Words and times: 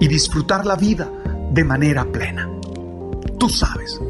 y 0.00 0.08
disfrutar 0.08 0.64
la 0.66 0.76
vida 0.76 1.10
de 1.52 1.64
manera 1.64 2.04
plena. 2.04 2.48
Tú 3.38 3.48
sabes. 3.48 4.00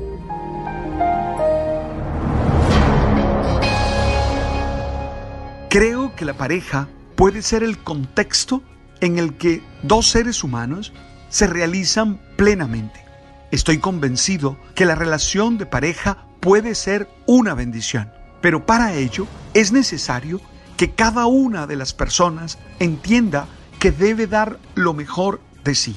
Creo 5.70 6.14
que 6.16 6.24
la 6.24 6.34
pareja 6.34 6.88
puede 7.14 7.42
ser 7.42 7.62
el 7.62 7.78
contexto 7.78 8.62
en 9.00 9.18
el 9.18 9.36
que 9.36 9.62
dos 9.82 10.08
seres 10.08 10.42
humanos 10.42 10.92
se 11.28 11.46
realizan 11.46 12.20
plenamente. 12.36 13.04
Estoy 13.50 13.78
convencido 13.78 14.56
que 14.74 14.86
la 14.86 14.94
relación 14.94 15.58
de 15.58 15.66
pareja 15.66 16.26
puede 16.40 16.74
ser 16.74 17.08
una 17.26 17.54
bendición, 17.54 18.10
pero 18.40 18.66
para 18.66 18.94
ello 18.94 19.26
es 19.54 19.72
necesario 19.72 20.40
que 20.76 20.92
cada 20.92 21.26
una 21.26 21.66
de 21.66 21.76
las 21.76 21.92
personas 21.92 22.58
entienda 22.78 23.46
que 23.78 23.90
debe 23.90 24.26
dar 24.26 24.58
lo 24.74 24.94
mejor 24.94 25.40
de 25.64 25.74
sí. 25.74 25.96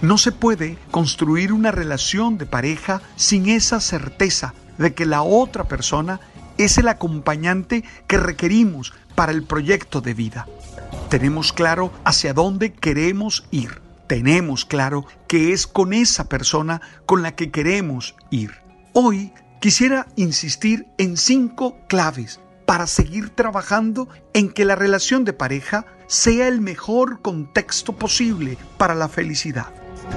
No 0.00 0.16
se 0.18 0.32
puede 0.32 0.78
construir 0.90 1.52
una 1.52 1.72
relación 1.72 2.38
de 2.38 2.46
pareja 2.46 3.02
sin 3.16 3.48
esa 3.48 3.80
certeza 3.80 4.54
de 4.78 4.94
que 4.94 5.06
la 5.06 5.22
otra 5.22 5.64
persona 5.64 6.20
es 6.56 6.78
el 6.78 6.88
acompañante 6.88 7.84
que 8.06 8.18
requerimos 8.18 8.92
para 9.14 9.32
el 9.32 9.42
proyecto 9.42 10.00
de 10.00 10.14
vida. 10.14 10.46
Tenemos 11.08 11.52
claro 11.52 11.92
hacia 12.04 12.34
dónde 12.34 12.72
queremos 12.72 13.44
ir. 13.50 13.80
Tenemos 14.06 14.64
claro 14.64 15.04
que 15.26 15.52
es 15.52 15.66
con 15.66 15.92
esa 15.92 16.28
persona 16.28 16.80
con 17.06 17.22
la 17.22 17.34
que 17.34 17.50
queremos 17.50 18.14
ir. 18.30 18.52
Hoy 18.92 19.32
quisiera 19.60 20.06
insistir 20.16 20.86
en 20.98 21.16
cinco 21.16 21.76
claves 21.88 22.40
para 22.68 22.86
seguir 22.86 23.30
trabajando 23.30 24.10
en 24.34 24.50
que 24.52 24.66
la 24.66 24.76
relación 24.76 25.24
de 25.24 25.32
pareja 25.32 25.86
sea 26.06 26.48
el 26.48 26.60
mejor 26.60 27.22
contexto 27.22 27.94
posible 27.94 28.58
para 28.76 28.94
la 28.94 29.08
felicidad. 29.08 29.72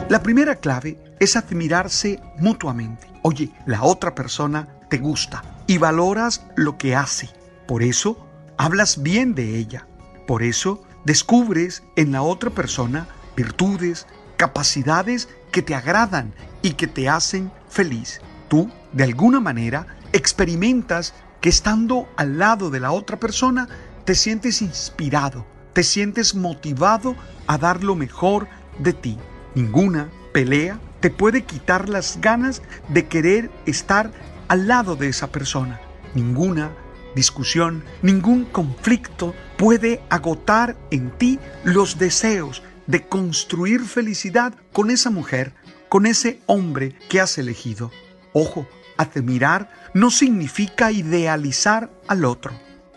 La 0.10 0.22
primera 0.22 0.58
clave 0.58 1.02
es 1.22 1.38
admirarse 1.38 2.20
mutuamente. 2.40 3.08
Oye, 3.22 3.52
la 3.66 3.84
otra 3.84 4.14
persona 4.16 4.68
te 4.90 4.98
gusta 4.98 5.44
y 5.66 5.78
valoras 5.78 6.46
lo 6.58 6.78
que 6.78 6.94
hace. 6.94 7.30
Por 7.70 7.84
eso 7.84 8.28
hablas 8.58 9.02
bien 9.02 9.34
de 9.34 9.56
ella. 9.56 9.88
Por 10.28 10.44
eso 10.44 10.84
descubres 11.06 11.84
en 11.96 12.12
la 12.12 12.22
otra 12.22 12.50
persona 12.50 13.08
virtudes, 13.34 14.08
capacidades 14.36 15.30
que 15.54 15.62
te 15.62 15.74
agradan 15.74 16.34
y 16.62 16.72
que 16.72 16.88
te 16.88 17.08
hacen 17.08 17.50
feliz. 17.70 18.20
Tú, 18.50 18.70
de 18.92 19.06
alguna 19.06 19.40
manera, 19.40 19.88
experimentas 20.12 21.14
que 21.42 21.50
estando 21.50 22.08
al 22.16 22.38
lado 22.38 22.70
de 22.70 22.80
la 22.80 22.92
otra 22.92 23.20
persona, 23.20 23.68
te 24.06 24.16
sientes 24.16 24.62
inspirado, 24.62 25.46
te 25.74 25.84
sientes 25.84 26.36
motivado 26.36 27.16
a 27.48 27.58
dar 27.58 27.84
lo 27.84 27.96
mejor 27.96 28.48
de 28.80 28.94
ti. 28.94 29.18
Ninguna 29.56 30.10
pelea 30.34 30.80
te 31.02 31.10
puede 31.10 31.44
quitar 31.44 31.90
las 31.90 32.22
ganas 32.22 32.62
de 32.88 33.08
querer 33.08 33.52
estar 33.66 34.12
al 34.48 34.68
lado 34.68 34.96
de 34.96 35.10
esa 35.10 35.32
persona. 35.32 35.82
Ninguna 36.14 36.72
discusión, 37.16 37.84
ningún 38.02 38.46
conflicto 38.46 39.34
puede 39.58 40.02
agotar 40.10 40.78
en 40.92 41.12
ti 41.18 41.40
los 41.64 41.98
deseos 41.98 42.64
de 42.88 43.08
construir 43.08 43.82
felicidad 43.82 44.54
con 44.72 44.92
esa 44.92 45.10
mujer, 45.10 45.54
con 45.90 46.06
ese 46.06 46.40
hombre 46.46 46.96
que 47.10 47.20
has 47.20 47.38
elegido. 47.38 47.92
Ojo, 48.34 48.68
admirar 49.02 49.70
no 49.94 50.10
significa 50.10 50.92
idealizar 50.92 51.90
al 52.08 52.26
otro. 52.26 52.54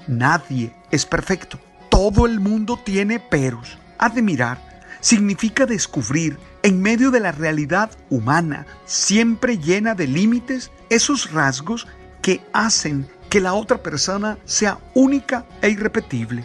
Nadie 0.06 0.74
es 0.90 1.06
perfecto. 1.06 1.58
Todo 1.90 2.26
el 2.26 2.40
mundo 2.40 2.78
tiene 2.84 3.20
peros. 3.20 3.78
Admirar 3.98 4.58
significa 5.00 5.66
descubrir 5.66 6.38
en 6.62 6.80
medio 6.80 7.10
de 7.10 7.20
la 7.20 7.32
realidad 7.32 7.90
humana, 8.08 8.66
siempre 8.86 9.58
llena 9.58 9.94
de 9.94 10.06
límites, 10.06 10.70
esos 10.88 11.30
rasgos 11.30 11.86
que 12.22 12.40
hacen 12.52 13.06
que 13.28 13.40
la 13.40 13.52
otra 13.52 13.82
persona 13.82 14.38
sea 14.44 14.78
única 14.94 15.44
e 15.60 15.68
irrepetible. 15.68 16.44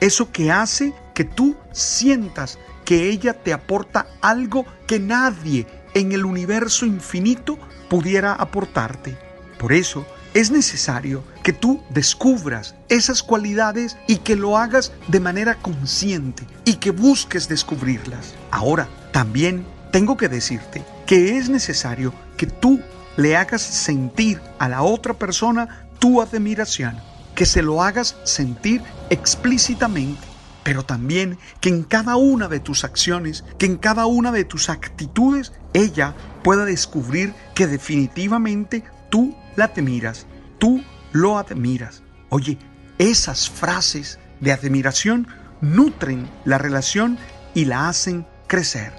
Eso 0.00 0.32
que 0.32 0.50
hace 0.50 0.92
que 1.14 1.24
tú 1.24 1.56
sientas 1.72 2.58
que 2.84 3.10
ella 3.10 3.34
te 3.34 3.52
aporta 3.52 4.08
algo 4.20 4.66
que 4.86 4.98
nadie 4.98 5.66
en 5.94 6.12
el 6.12 6.24
universo 6.24 6.86
infinito 6.86 7.58
pudiera 7.88 8.34
aportarte. 8.34 9.16
Por 9.58 9.72
eso 9.72 10.06
es 10.34 10.50
necesario 10.50 11.24
que 11.42 11.52
tú 11.52 11.82
descubras 11.90 12.74
esas 12.88 13.22
cualidades 13.22 13.96
y 14.06 14.18
que 14.18 14.36
lo 14.36 14.56
hagas 14.56 14.92
de 15.08 15.20
manera 15.20 15.56
consciente 15.56 16.46
y 16.64 16.74
que 16.74 16.92
busques 16.92 17.48
descubrirlas. 17.48 18.34
Ahora, 18.50 18.88
también 19.12 19.66
tengo 19.90 20.16
que 20.16 20.28
decirte 20.28 20.84
que 21.06 21.36
es 21.36 21.48
necesario 21.48 22.14
que 22.36 22.46
tú 22.46 22.80
le 23.16 23.36
hagas 23.36 23.62
sentir 23.62 24.40
a 24.58 24.68
la 24.68 24.82
otra 24.82 25.14
persona 25.14 25.86
tu 25.98 26.22
admiración, 26.22 26.96
que 27.34 27.44
se 27.44 27.62
lo 27.62 27.82
hagas 27.82 28.16
sentir 28.24 28.82
explícitamente, 29.10 30.29
pero 30.70 30.84
también 30.84 31.36
que 31.60 31.68
en 31.68 31.82
cada 31.82 32.14
una 32.14 32.46
de 32.46 32.60
tus 32.60 32.84
acciones, 32.84 33.42
que 33.58 33.66
en 33.66 33.76
cada 33.76 34.06
una 34.06 34.30
de 34.30 34.44
tus 34.44 34.68
actitudes, 34.70 35.52
ella 35.74 36.14
pueda 36.44 36.64
descubrir 36.64 37.34
que 37.56 37.66
definitivamente 37.66 38.84
tú 39.10 39.36
la 39.56 39.64
admiras, 39.64 40.28
tú 40.58 40.80
lo 41.10 41.38
admiras. 41.38 42.04
Oye, 42.28 42.56
esas 42.98 43.50
frases 43.50 44.20
de 44.38 44.52
admiración 44.52 45.26
nutren 45.60 46.30
la 46.44 46.56
relación 46.56 47.18
y 47.52 47.64
la 47.64 47.88
hacen 47.88 48.24
crecer. 48.46 48.92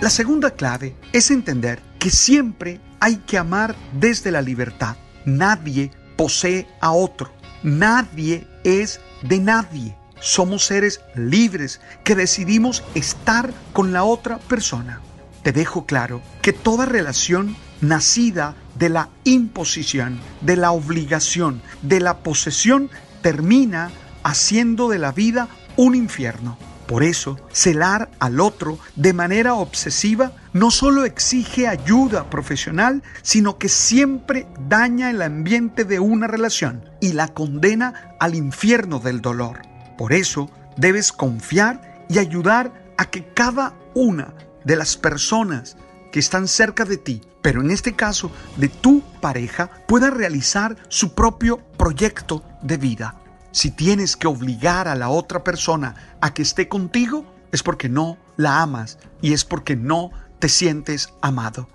La 0.00 0.08
segunda 0.08 0.52
clave 0.52 0.96
es 1.12 1.30
entender 1.30 1.82
que 1.98 2.08
siempre 2.08 2.80
hay 3.00 3.16
que 3.16 3.36
amar 3.36 3.76
desde 3.92 4.30
la 4.30 4.40
libertad. 4.40 4.96
Nadie 5.26 5.90
posee 6.16 6.66
a 6.80 6.92
otro. 6.92 7.30
Nadie 7.62 8.48
es 8.64 9.02
de 9.20 9.38
nadie. 9.40 9.94
Somos 10.20 10.66
seres 10.66 11.00
libres 11.14 11.80
que 12.04 12.14
decidimos 12.14 12.82
estar 12.94 13.52
con 13.72 13.92
la 13.92 14.04
otra 14.04 14.38
persona. 14.38 15.00
Te 15.42 15.52
dejo 15.52 15.86
claro 15.86 16.20
que 16.42 16.52
toda 16.52 16.86
relación 16.86 17.56
nacida 17.80 18.54
de 18.76 18.88
la 18.88 19.08
imposición, 19.24 20.18
de 20.40 20.56
la 20.56 20.72
obligación, 20.72 21.62
de 21.82 22.00
la 22.00 22.18
posesión, 22.18 22.90
termina 23.22 23.90
haciendo 24.22 24.88
de 24.88 24.98
la 24.98 25.12
vida 25.12 25.48
un 25.76 25.94
infierno. 25.94 26.58
Por 26.86 27.02
eso, 27.02 27.38
celar 27.52 28.10
al 28.18 28.40
otro 28.40 28.78
de 28.96 29.12
manera 29.12 29.54
obsesiva 29.54 30.32
no 30.54 30.70
solo 30.70 31.04
exige 31.04 31.68
ayuda 31.68 32.30
profesional, 32.30 33.02
sino 33.20 33.58
que 33.58 33.68
siempre 33.68 34.46
daña 34.68 35.10
el 35.10 35.20
ambiente 35.20 35.84
de 35.84 36.00
una 36.00 36.26
relación 36.26 36.88
y 37.00 37.12
la 37.12 37.28
condena 37.28 38.16
al 38.18 38.34
infierno 38.34 39.00
del 39.00 39.20
dolor. 39.20 39.67
Por 39.98 40.12
eso, 40.12 40.48
debes 40.76 41.12
confiar 41.12 42.04
y 42.08 42.18
ayudar 42.18 42.94
a 42.96 43.04
que 43.06 43.26
cada 43.34 43.74
una 43.94 44.32
de 44.64 44.76
las 44.76 44.96
personas 44.96 45.76
que 46.12 46.20
están 46.20 46.46
cerca 46.46 46.84
de 46.84 46.96
ti, 46.96 47.20
pero 47.42 47.60
en 47.60 47.70
este 47.72 47.94
caso 47.94 48.30
de 48.56 48.68
tu 48.68 49.02
pareja, 49.20 49.70
pueda 49.88 50.08
realizar 50.08 50.76
su 50.88 51.14
propio 51.14 51.58
proyecto 51.76 52.44
de 52.62 52.76
vida. 52.76 53.16
Si 53.50 53.72
tienes 53.72 54.16
que 54.16 54.28
obligar 54.28 54.86
a 54.86 54.94
la 54.94 55.08
otra 55.08 55.42
persona 55.42 56.16
a 56.20 56.32
que 56.32 56.42
esté 56.42 56.68
contigo, 56.68 57.26
es 57.50 57.64
porque 57.64 57.88
no 57.88 58.18
la 58.36 58.62
amas 58.62 58.98
y 59.20 59.32
es 59.32 59.44
porque 59.44 59.74
no 59.74 60.12
te 60.38 60.48
sientes 60.48 61.12
amado. 61.20 61.68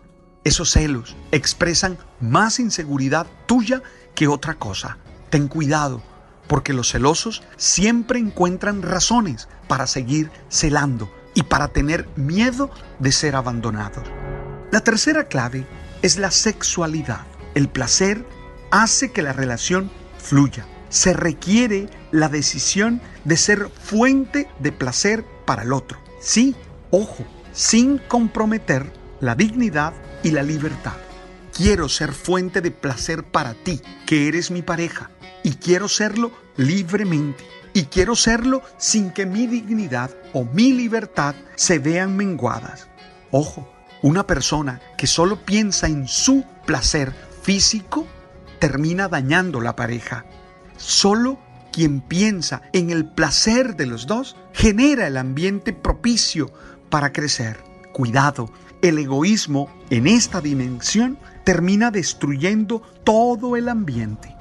Esos 0.45 0.71
celos 0.71 1.17
expresan 1.31 1.97
más 2.21 2.59
inseguridad 2.59 3.27
tuya 3.47 3.81
que 4.15 4.29
otra 4.29 4.53
cosa. 4.55 4.97
Ten 5.29 5.47
cuidado, 5.49 6.01
porque 6.47 6.73
los 6.73 6.91
celosos 6.91 7.43
siempre 7.57 8.19
encuentran 8.19 8.81
razones 8.81 9.47
para 9.67 9.87
seguir 9.87 10.29
celando 10.49 11.11
y 11.33 11.43
para 11.43 11.69
tener 11.69 12.07
miedo 12.15 12.69
de 12.99 13.11
ser 13.11 13.35
abandonados. 13.35 14.07
La 14.71 14.81
tercera 14.81 15.25
clave 15.25 15.65
es 16.01 16.17
la 16.17 16.31
sexualidad. 16.31 17.25
El 17.55 17.69
placer 17.69 18.25
hace 18.71 19.11
que 19.11 19.21
la 19.21 19.33
relación 19.33 19.91
fluya. 20.17 20.65
Se 20.89 21.13
requiere 21.13 21.89
la 22.11 22.29
decisión 22.29 23.01
de 23.23 23.37
ser 23.37 23.69
fuente 23.69 24.47
de 24.59 24.71
placer 24.71 25.25
para 25.45 25.63
el 25.63 25.73
otro. 25.73 25.99
Sí, 26.19 26.55
ojo, 26.91 27.25
sin 27.51 27.97
comprometer 27.97 28.91
la 29.19 29.35
dignidad 29.35 29.93
y 30.23 30.31
la 30.31 30.43
libertad. 30.43 30.93
Quiero 31.55 31.87
ser 31.87 32.13
fuente 32.13 32.61
de 32.61 32.71
placer 32.71 33.23
para 33.23 33.53
ti, 33.53 33.81
que 34.05 34.27
eres 34.27 34.49
mi 34.49 34.61
pareja, 34.61 35.11
y 35.43 35.55
quiero 35.55 35.87
serlo 35.87 36.31
libremente. 36.57 37.43
Y 37.73 37.85
quiero 37.85 38.15
serlo 38.15 38.61
sin 38.77 39.11
que 39.11 39.25
mi 39.25 39.47
dignidad 39.47 40.11
o 40.33 40.45
mi 40.45 40.73
libertad 40.73 41.35
se 41.55 41.79
vean 41.79 42.15
menguadas. 42.15 42.87
Ojo, 43.31 43.71
una 44.03 44.27
persona 44.27 44.79
que 44.97 45.07
solo 45.07 45.43
piensa 45.43 45.87
en 45.87 46.07
su 46.07 46.45
placer 46.65 47.13
físico 47.41 48.05
termina 48.59 49.07
dañando 49.07 49.59
la 49.59 49.75
pareja. 49.75 50.25
Solo 50.77 51.39
quien 51.71 52.01
piensa 52.01 52.61
en 52.73 52.91
el 52.91 53.05
placer 53.05 53.75
de 53.75 53.87
los 53.87 54.05
dos 54.05 54.35
genera 54.53 55.07
el 55.07 55.17
ambiente 55.17 55.73
propicio 55.73 56.53
para 56.89 57.11
crecer. 57.11 57.57
Cuidado, 57.91 58.51
el 58.83 58.99
egoísmo 58.99 59.69
en 59.89 60.07
esta 60.07 60.41
dimensión 60.41 61.17
termina 61.43 61.89
destruyendo 61.89 62.81
todo 63.03 63.55
el 63.55 63.67
ambiente. 63.69 64.35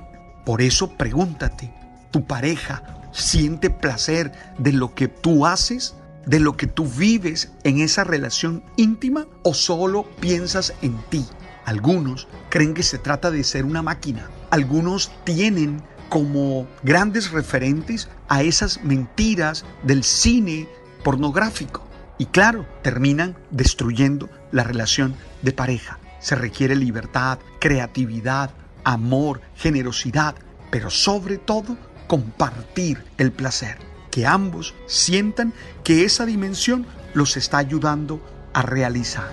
Por 0.44 0.62
eso 0.62 0.96
pregúntate, 0.96 1.72
¿tu 2.10 2.24
pareja 2.24 2.82
siente 3.12 3.70
placer 3.70 4.32
de 4.58 4.72
lo 4.72 4.94
que 4.94 5.08
tú 5.08 5.46
haces? 5.46 5.94
¿De 6.26 6.40
lo 6.40 6.56
que 6.56 6.66
tú 6.66 6.86
vives 6.86 7.52
en 7.64 7.80
esa 7.80 8.04
relación 8.04 8.62
íntima? 8.76 9.26
¿O 9.42 9.54
solo 9.54 10.04
piensas 10.20 10.74
en 10.82 10.96
ti? 11.10 11.24
Algunos 11.64 12.28
creen 12.48 12.74
que 12.74 12.82
se 12.82 12.98
trata 12.98 13.30
de 13.30 13.44
ser 13.44 13.64
una 13.64 13.82
máquina. 13.82 14.28
Algunos 14.50 15.12
tienen 15.24 15.82
como 16.08 16.66
grandes 16.82 17.30
referentes 17.30 18.08
a 18.28 18.42
esas 18.42 18.82
mentiras 18.84 19.64
del 19.82 20.04
cine 20.04 20.68
pornográfico. 21.02 21.86
Y 22.18 22.26
claro, 22.26 22.66
terminan 22.82 23.36
destruyendo 23.50 24.28
la 24.50 24.64
relación 24.64 25.16
de 25.42 25.52
pareja. 25.52 25.98
Se 26.20 26.34
requiere 26.34 26.76
libertad, 26.76 27.38
creatividad, 27.58 28.50
amor, 28.84 29.40
generosidad, 29.56 30.34
pero 30.70 30.90
sobre 30.90 31.38
todo 31.38 31.76
compartir 32.06 33.04
el 33.18 33.32
placer. 33.32 33.78
Que 34.10 34.26
ambos 34.26 34.74
sientan 34.86 35.54
que 35.84 36.04
esa 36.04 36.26
dimensión 36.26 36.86
los 37.14 37.36
está 37.36 37.58
ayudando 37.58 38.20
a 38.52 38.62
realizar. 38.62 39.30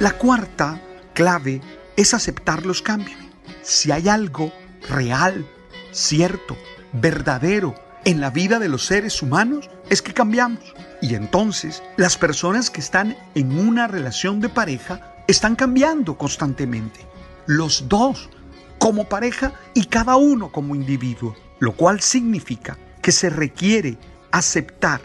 La 0.00 0.12
cuarta 0.12 0.80
clave 1.14 1.60
es 1.96 2.14
aceptar 2.14 2.66
los 2.66 2.82
cambios. 2.82 3.18
Si 3.62 3.90
hay 3.92 4.08
algo 4.08 4.52
real, 4.88 5.46
cierto, 5.92 6.56
verdadero 6.92 7.74
en 8.04 8.20
la 8.20 8.30
vida 8.30 8.58
de 8.58 8.68
los 8.68 8.86
seres 8.86 9.22
humanos, 9.22 9.68
es 9.90 10.02
que 10.02 10.14
cambiamos. 10.14 10.62
Y 11.02 11.14
entonces 11.14 11.82
las 11.96 12.16
personas 12.16 12.70
que 12.70 12.80
están 12.80 13.16
en 13.34 13.58
una 13.58 13.86
relación 13.86 14.40
de 14.40 14.48
pareja 14.48 15.14
están 15.26 15.56
cambiando 15.56 16.16
constantemente. 16.16 17.06
Los 17.46 17.88
dos 17.88 18.30
como 18.88 19.06
pareja 19.06 19.52
y 19.74 19.84
cada 19.84 20.16
uno 20.16 20.50
como 20.50 20.74
individuo. 20.74 21.36
Lo 21.58 21.76
cual 21.76 22.00
significa 22.00 22.78
que 23.02 23.12
se 23.12 23.28
requiere 23.28 23.98
aceptar 24.30 25.02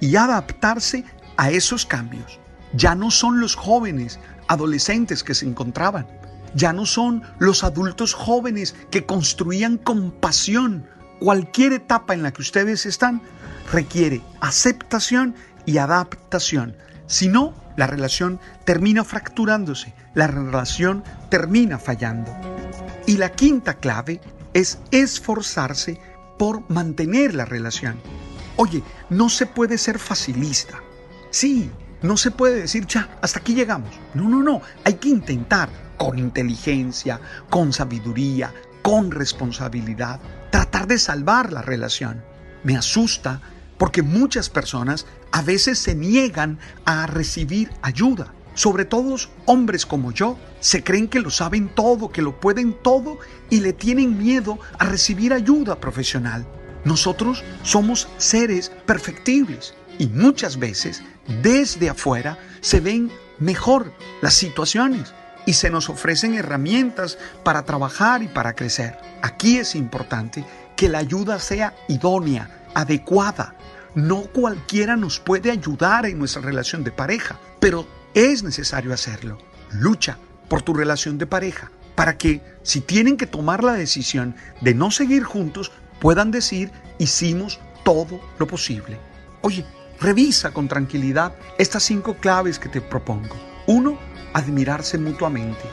y 0.00 0.16
adaptarse 0.16 1.04
a 1.36 1.50
esos 1.50 1.84
cambios. 1.84 2.40
Ya 2.72 2.94
no 2.94 3.10
son 3.10 3.38
los 3.38 3.54
jóvenes, 3.54 4.20
adolescentes 4.48 5.22
que 5.22 5.34
se 5.34 5.44
encontraban. 5.44 6.06
Ya 6.54 6.72
no 6.72 6.86
son 6.86 7.24
los 7.38 7.62
adultos 7.62 8.14
jóvenes 8.14 8.74
que 8.90 9.04
construían 9.04 9.76
con 9.76 10.12
pasión 10.12 10.86
cualquier 11.20 11.74
etapa 11.74 12.14
en 12.14 12.22
la 12.22 12.32
que 12.32 12.40
ustedes 12.40 12.86
están 12.86 13.20
requiere 13.70 14.22
aceptación 14.40 15.34
y 15.66 15.76
adaptación. 15.76 16.74
Si 17.06 17.28
no, 17.28 17.54
la 17.76 17.86
relación 17.86 18.40
termina 18.64 19.04
fracturándose, 19.04 19.94
la 20.14 20.26
relación 20.26 21.04
termina 21.30 21.78
fallando. 21.78 22.32
Y 23.06 23.16
la 23.16 23.30
quinta 23.30 23.74
clave 23.74 24.20
es 24.54 24.78
esforzarse 24.90 26.00
por 26.38 26.68
mantener 26.70 27.34
la 27.34 27.44
relación. 27.44 28.00
Oye, 28.56 28.82
no 29.10 29.28
se 29.28 29.46
puede 29.46 29.78
ser 29.78 29.98
facilista. 29.98 30.80
Sí, 31.30 31.70
no 32.02 32.16
se 32.16 32.30
puede 32.30 32.62
decir, 32.62 32.86
ya, 32.86 33.18
hasta 33.20 33.38
aquí 33.40 33.54
llegamos. 33.54 33.90
No, 34.14 34.28
no, 34.28 34.42
no, 34.42 34.62
hay 34.84 34.94
que 34.94 35.08
intentar 35.08 35.68
con 35.96 36.18
inteligencia, 36.18 37.20
con 37.50 37.72
sabiduría, 37.72 38.52
con 38.82 39.10
responsabilidad, 39.10 40.20
tratar 40.50 40.86
de 40.86 40.98
salvar 40.98 41.52
la 41.52 41.62
relación. 41.62 42.22
Me 42.64 42.76
asusta 42.76 43.40
porque 43.78 44.02
muchas 44.02 44.48
personas 44.50 45.06
a 45.32 45.42
veces 45.42 45.78
se 45.78 45.94
niegan 45.94 46.58
a 46.84 47.06
recibir 47.06 47.70
ayuda. 47.82 48.32
Sobre 48.54 48.86
todo 48.86 49.16
hombres 49.44 49.84
como 49.84 50.12
yo, 50.12 50.38
se 50.60 50.82
creen 50.82 51.08
que 51.08 51.20
lo 51.20 51.30
saben 51.30 51.68
todo, 51.68 52.10
que 52.10 52.22
lo 52.22 52.40
pueden 52.40 52.72
todo 52.72 53.18
y 53.50 53.60
le 53.60 53.74
tienen 53.74 54.16
miedo 54.16 54.58
a 54.78 54.86
recibir 54.86 55.34
ayuda 55.34 55.78
profesional. 55.78 56.46
Nosotros 56.84 57.44
somos 57.62 58.08
seres 58.16 58.72
perfectibles 58.86 59.74
y 59.98 60.06
muchas 60.06 60.58
veces 60.58 61.02
desde 61.42 61.90
afuera 61.90 62.38
se 62.60 62.80
ven 62.80 63.10
mejor 63.38 63.92
las 64.22 64.34
situaciones 64.34 65.12
y 65.46 65.54
se 65.54 65.68
nos 65.68 65.90
ofrecen 65.90 66.34
herramientas 66.34 67.18
para 67.44 67.64
trabajar 67.64 68.22
y 68.22 68.28
para 68.28 68.54
crecer. 68.54 68.96
Aquí 69.22 69.58
es 69.58 69.74
importante 69.74 70.44
que 70.76 70.88
la 70.88 70.98
ayuda 70.98 71.38
sea 71.40 71.74
idónea, 71.88 72.70
adecuada. 72.74 73.55
No 73.96 74.24
cualquiera 74.24 74.94
nos 74.94 75.18
puede 75.20 75.50
ayudar 75.50 76.04
en 76.04 76.18
nuestra 76.18 76.42
relación 76.42 76.84
de 76.84 76.92
pareja, 76.92 77.40
pero 77.58 77.88
es 78.12 78.42
necesario 78.42 78.92
hacerlo. 78.92 79.38
Lucha 79.72 80.18
por 80.50 80.60
tu 80.60 80.74
relación 80.74 81.16
de 81.16 81.26
pareja 81.26 81.70
para 81.94 82.18
que 82.18 82.42
si 82.62 82.82
tienen 82.82 83.16
que 83.16 83.26
tomar 83.26 83.64
la 83.64 83.72
decisión 83.72 84.36
de 84.60 84.74
no 84.74 84.90
seguir 84.90 85.24
juntos, 85.24 85.72
puedan 85.98 86.30
decir 86.30 86.70
hicimos 86.98 87.58
todo 87.86 88.20
lo 88.38 88.46
posible. 88.46 88.98
Oye, 89.40 89.64
revisa 89.98 90.50
con 90.50 90.68
tranquilidad 90.68 91.34
estas 91.56 91.82
cinco 91.82 92.16
claves 92.16 92.58
que 92.58 92.68
te 92.68 92.82
propongo. 92.82 93.34
Uno, 93.66 93.98
admirarse 94.34 94.98
mutuamente. 94.98 95.64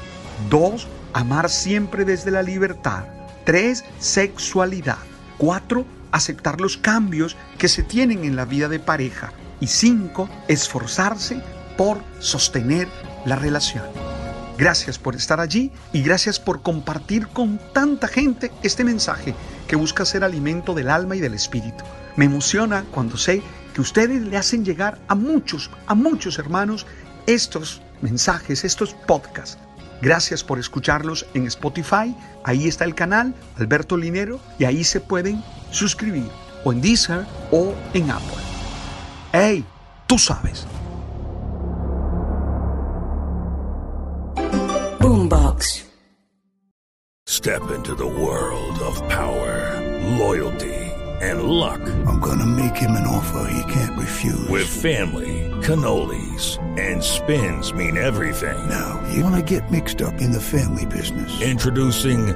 Dos, 0.50 0.88
amar 1.12 1.50
siempre 1.50 2.06
desde 2.06 2.32
la 2.32 2.42
libertad. 2.42 3.04
Tres, 3.44 3.84
sexualidad. 4.00 5.00
Cuatro, 5.38 5.86
aceptar 6.14 6.62
los 6.62 6.78
cambios 6.78 7.36
que 7.58 7.68
se 7.68 7.84
tienen 7.84 8.24
en 8.24 8.38
la 8.38 8.46
vida 8.46 8.70
de 8.70 8.80
pareja. 8.80 9.34
Y 9.60 9.68
cinco, 9.68 10.30
esforzarse 10.48 11.42
por 11.78 11.98
sostener 12.20 12.88
la 13.26 13.36
relación. 13.36 13.84
Gracias 14.58 15.00
por 15.00 15.16
estar 15.16 15.40
allí 15.40 15.72
y 15.92 16.04
gracias 16.04 16.40
por 16.40 16.62
compartir 16.62 17.28
con 17.28 17.60
tanta 17.74 18.08
gente 18.08 18.52
este 18.62 18.84
mensaje 18.84 19.34
que 19.68 19.76
busca 19.76 20.06
ser 20.06 20.24
alimento 20.24 20.74
del 20.74 20.90
alma 20.90 21.16
y 21.16 21.20
del 21.20 21.34
espíritu. 21.34 21.84
Me 22.16 22.26
emociona 22.26 22.86
cuando 22.92 23.18
sé 23.18 23.42
que 23.74 23.82
ustedes 23.82 24.22
le 24.22 24.38
hacen 24.38 24.64
llegar 24.64 25.00
a 25.08 25.16
muchos, 25.16 25.72
a 25.88 25.96
muchos 25.96 26.38
hermanos 26.38 26.86
estos 27.26 27.82
mensajes, 28.02 28.64
estos 28.64 28.94
podcasts. 28.94 29.58
Gracias 30.02 30.44
por 30.44 30.60
escucharlos 30.60 31.26
en 31.34 31.48
Spotify. 31.48 32.16
Ahí 32.44 32.68
está 32.68 32.84
el 32.84 32.94
canal 32.94 33.34
Alberto 33.58 33.98
Linero 33.98 34.40
y 34.60 34.66
ahí 34.66 34.84
se 34.84 35.00
pueden 35.00 35.42
suscribir 35.74 36.30
o 36.64 36.72
en 36.72 36.82
Deezer 36.82 37.26
o 37.52 37.74
en 37.94 38.12
Apple. 38.12 38.40
¡Hey! 39.34 39.66
Tú 40.08 40.18
sabes. 40.18 40.66
Boombox. 45.00 45.86
Step 47.26 47.72
into 47.72 47.96
the 47.96 48.06
world 48.06 48.80
of 48.80 49.02
power, 49.10 49.82
loyalty, 50.20 50.74
and 51.22 51.44
luck. 51.44 51.82
I'm 52.06 52.20
gonna 52.20 52.46
make 52.46 52.76
him 52.76 52.92
an 52.92 53.08
offer 53.08 53.50
he 53.50 53.74
can't 53.74 53.98
refuse. 53.98 54.48
With 54.50 54.68
family, 54.68 55.50
cannolis, 55.62 56.60
and 56.78 57.04
spins 57.04 57.74
mean 57.74 57.98
everything. 57.98 58.58
Now, 58.70 59.02
you 59.14 59.24
wanna 59.24 59.42
get 59.42 59.72
mixed 59.72 60.02
up 60.02 60.22
in 60.22 60.32
the 60.32 60.40
family 60.40 60.86
business. 60.86 61.42
Introducing 61.42 62.36